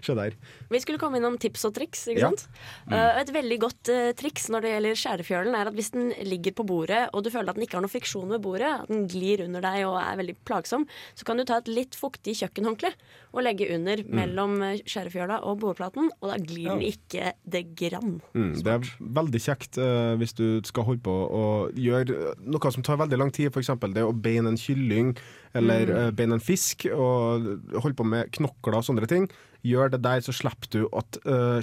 [0.04, 0.34] Se der.
[0.70, 2.06] Vi skulle komme innom tips og triks.
[2.10, 2.30] ikke Ja.
[2.32, 2.46] sant?
[2.90, 6.54] Eh, et veldig godt eh, triks når det gjelder skjærefjølen, er at hvis den ligger
[6.58, 9.06] på bordet, og du føler at den ikke har noe friksjon ved bordet, at den
[9.10, 12.90] glir under deg og er veldig plagsom, så kan du ta et litt fuktig kjøkkenhåndkle
[13.34, 18.18] og legge under mellom eh, skjærefjøla og bordplaten, og da glir den ikke det grann.
[18.34, 22.84] Mm, det er veldig kjekt uh, hvis du skal holde på å gjøre noe som
[22.86, 23.72] tar veldig lang tid, f.eks.
[23.94, 25.14] det å beine en kylling
[25.54, 25.96] eller Mm.
[25.96, 27.46] uh, beine en fisk, og
[27.78, 29.28] holde på med knokler og sånne ting.
[29.64, 31.60] Gjør det der, så slipper du at uh,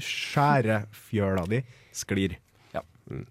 [0.00, 1.60] skjærefjøla di
[1.92, 2.36] sklir.
[2.72, 2.80] Ja.
[3.10, 3.26] Mm.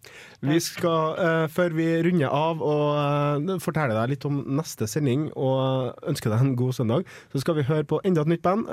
[0.51, 5.29] Vi skal, uh, før vi runder av og uh, fortelle deg litt om neste sending
[5.33, 8.67] og ønske deg en god søndag, så skal vi høre på enda et nytt band.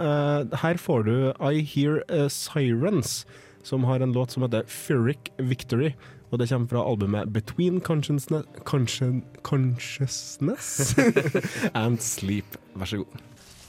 [0.63, 3.25] Her får du I Hear Sirens,
[3.67, 5.93] som har en låt som heter Furic Victory.
[6.31, 10.95] Og det kommer fra albumet Between Consciousness, Conscien- Consciousness
[11.75, 12.57] and Sleep.
[12.75, 13.21] Vær så god.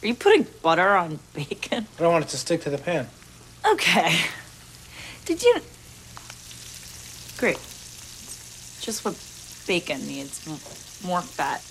[0.04, 1.86] Are you putting butter on bacon?
[1.98, 3.06] I don't want it to stick to the pan.
[3.74, 4.12] Okay.
[5.26, 5.56] Did you?
[7.40, 7.58] Great.
[7.58, 9.16] It's just what
[9.68, 10.46] bacon needs
[11.06, 11.62] more fat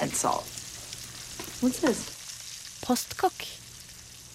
[0.00, 0.44] and salt.
[1.60, 2.80] What's this?
[2.86, 3.44] Postkokk.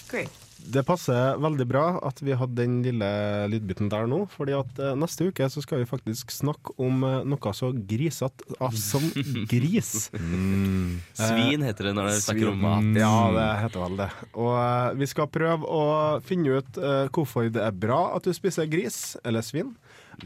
[0.08, 0.30] Great.
[0.64, 3.10] Det passer veldig bra at vi hadde den lille
[3.52, 7.20] lydbiten der nå, fordi at eh, neste uke så skal vi faktisk snakke om eh,
[7.28, 9.06] noe så grisete som
[9.52, 10.08] gris.
[10.14, 12.86] Svin heter det når det snakker om mat.
[12.86, 14.10] Mm, Ja, det heter vel det.
[14.34, 15.84] Og eh, vi skal prøve å
[16.26, 19.76] finne ut eh, hvorfor det er bra at du spiser gris eller svin.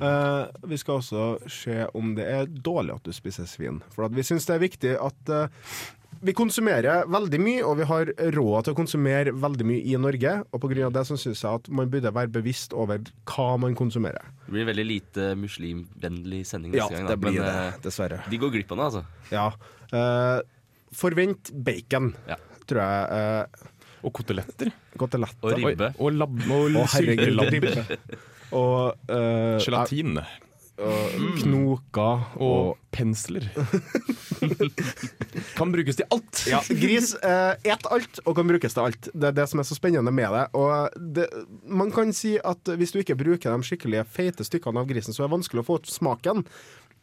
[0.02, 3.80] Uh, vi skal også se om det er dårlig at du spiser svin.
[3.95, 5.63] For at vi syns det er viktig at eh,
[6.22, 10.34] vi konsumerer veldig mye, og vi har råd til å konsumere veldig mye i Norge.
[10.54, 10.90] Og pga.
[10.94, 13.00] det så syns jeg at man burde være bevisst over
[13.30, 14.26] hva man konsumerer.
[14.46, 17.06] Det blir veldig lite muslimvennlig sending Ja, gang.
[17.06, 18.22] Ja, det blir Men, det, eh, dessverre.
[18.30, 19.04] De går glipp av noe, altså.
[19.32, 19.48] Ja.
[19.94, 20.42] Uh,
[20.94, 22.38] forvent bacon, Ja.
[22.68, 23.12] tror jeg.
[23.12, 23.76] Uh,
[24.08, 24.72] Og koteletter.
[24.98, 25.44] Koteletter.
[25.44, 25.94] Og ribbe.
[26.00, 27.88] Og, lab og og herregud, ribbe.
[28.56, 30.18] Og uh, Gelatin.
[30.18, 30.47] og
[30.78, 33.46] knoker og Og pensler.
[35.58, 36.42] kan brukes til alt.
[36.50, 39.10] Ja, gris eh, et alt og kan brukes til alt.
[39.13, 40.46] Det er det som er så spennende med det.
[40.58, 41.28] Og det,
[41.66, 45.24] man kan si at hvis du ikke bruker de skikkelige feite stykkene av grisen, så
[45.24, 46.46] er det vanskelig å få ut smaken.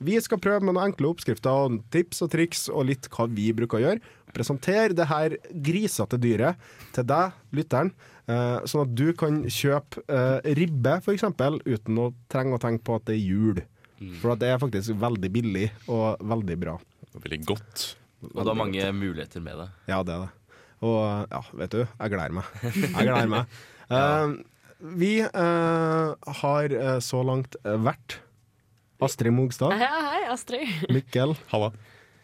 [0.05, 3.53] Vi skal prøve med noen enkle oppskrifter og tips og triks og litt hva vi
[3.55, 4.15] bruker å gjøre.
[4.35, 6.61] Presentere det her grisete dyret
[6.95, 7.93] til deg, lytteren,
[8.27, 11.27] eh, sånn at du kan kjøpe eh, ribbe, f.eks.,
[11.65, 13.63] uten å trenge å tenke på at det er jul.
[14.21, 16.75] For at det er faktisk veldig billig og veldig bra.
[17.15, 17.85] Veldig godt.
[18.33, 19.69] Og det er mange muligheter med det.
[19.89, 20.59] Ja, det er det.
[20.85, 20.99] Og
[21.31, 22.51] ja, vet du, jeg gleder meg.
[22.75, 23.55] Jeg gleder meg.
[23.89, 24.35] uh,
[24.99, 28.19] vi uh, har så langt vært
[29.05, 30.69] Astrid Mogstad, Hei, hei, Astrid.
[30.93, 31.73] Mikkel, Halla.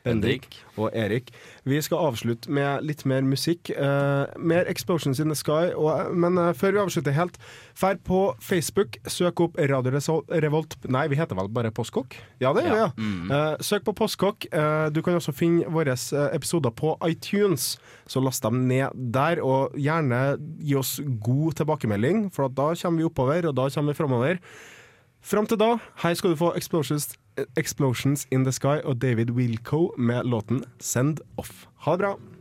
[0.04, 1.30] Bendik og Erik.
[1.68, 3.70] Vi skal avslutte med litt mer musikk.
[3.76, 5.74] Uh, mer 'Explosions in the Sky'.
[5.76, 7.36] Og, men uh, før vi avslutter helt,
[7.74, 9.92] fær på Facebook, søk opp Radio
[10.40, 12.16] Revolt Nei, vi heter vel bare Postkokk?
[12.40, 12.90] Ja, det gjør vi, ja.
[13.30, 14.46] Eh, søk på Postkokk.
[14.52, 17.78] Eh, du kan også finne våre eh, episoder på iTunes,
[18.10, 19.42] så last dem ned der.
[19.44, 24.02] Og gjerne gi oss god tilbakemelding, for da kommer vi oppover, og da kommer vi
[24.02, 24.44] framover.
[25.20, 27.10] Fram til da, her skal du få Explosions,
[27.56, 31.66] Explosions in the Sky og David Wilco med låten Send Off.
[31.86, 32.39] Ha det bra!